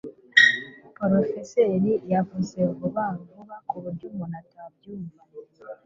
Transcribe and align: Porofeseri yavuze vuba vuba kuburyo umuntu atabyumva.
Porofeseri 0.95 1.91
yavuze 2.11 2.59
vuba 2.77 3.05
vuba 3.29 3.55
kuburyo 3.67 4.03
umuntu 4.11 4.35
atabyumva. 4.41 5.21